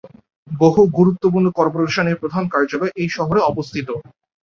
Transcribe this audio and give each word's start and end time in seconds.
বহু 0.47 0.81
গুরুত্বপূর্ণ 0.97 1.47
কর্পোরেশনের 1.57 2.19
প্রধান 2.21 2.43
কার্যালয় 2.53 2.93
এই 2.95 3.09
শহরে 3.17 3.39
অবস্থিত। 3.43 3.87